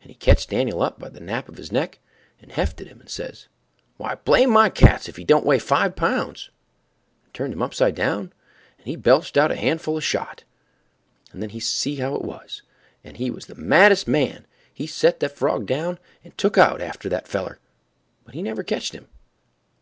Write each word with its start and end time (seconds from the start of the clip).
And 0.00 0.08
he 0.10 0.14
ketched 0.14 0.48
Dan'l 0.48 0.80
up 0.82 0.98
by 0.98 1.10
the 1.10 1.20
nap 1.20 1.46
of 1.46 1.56
the 1.56 1.68
neck, 1.70 1.98
and 2.40 2.50
hefted 2.50 2.86
him, 2.88 2.98
and 2.98 3.10
says, 3.10 3.46
"Why 3.98 4.14
blame 4.14 4.48
my 4.48 4.70
cats 4.70 5.06
if 5.06 5.16
he 5.16 5.24
don't 5.26 5.44
weigh 5.44 5.58
five 5.58 5.94
pounds!" 5.96 6.48
and 7.26 7.34
turned 7.34 7.52
him 7.52 7.60
upside 7.60 7.94
down 7.94 8.32
and 8.78 8.86
he 8.86 8.96
belched 8.96 9.36
out 9.36 9.50
a 9.50 9.54
double 9.56 9.60
handful 9.62 9.96
of 9.98 10.02
shot. 10.02 10.44
And 11.30 11.42
then 11.42 11.50
he 11.50 11.60
see 11.60 11.96
how 11.96 12.14
it 12.14 12.22
was, 12.24 12.62
and 13.04 13.18
he 13.18 13.30
was 13.30 13.44
the 13.44 13.54
maddest 13.54 14.08
man—he 14.08 14.86
set 14.86 15.20
the 15.20 15.28
frog 15.28 15.66
down 15.66 15.98
and 16.24 16.38
took 16.38 16.56
out 16.56 16.80
after 16.80 17.10
that 17.10 17.28
feller, 17.28 17.58
but 18.24 18.32
he 18.32 18.40
never 18.40 18.62
ketched 18.62 18.94
him. 18.94 19.08